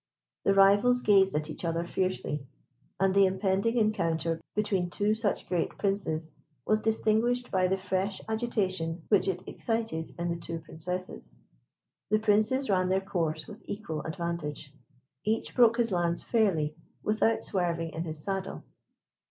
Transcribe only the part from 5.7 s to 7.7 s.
Princes was distinguished by